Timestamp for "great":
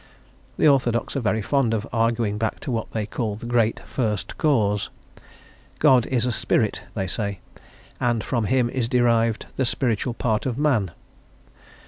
3.45-3.81